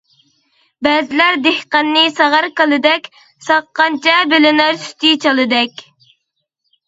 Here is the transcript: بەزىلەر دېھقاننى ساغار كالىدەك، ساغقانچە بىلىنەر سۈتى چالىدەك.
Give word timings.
بەزىلەر 0.85 1.35
دېھقاننى 1.47 2.05
ساغار 2.19 2.47
كالىدەك، 2.61 3.05
ساغقانچە 3.49 4.15
بىلىنەر 4.31 4.79
سۈتى 4.87 5.11
چالىدەك. 5.27 5.85